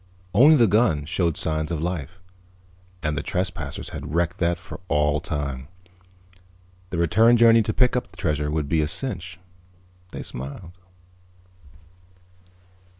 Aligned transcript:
Only 0.33 0.55
the 0.55 0.65
gun 0.65 1.05
showed 1.05 1.37
signs 1.37 1.71
of 1.71 1.79
life... 1.79 2.17
and 3.03 3.15
the 3.15 3.21
trespassers 3.21 3.89
had 3.89 4.15
wrecked 4.15 4.39
that 4.39 4.57
for 4.57 4.79
all 4.87 5.19
time. 5.19 5.67
The 6.89 6.97
return 6.97 7.37
journey 7.37 7.61
to 7.61 7.71
pick 7.71 7.95
up 7.95 8.07
the 8.09 8.17
treasure 8.17 8.49
would 8.49 8.67
be 8.67 8.81
a 8.81 8.87
cinch... 8.87 9.39
they 10.09 10.23
smiled. 10.23 10.71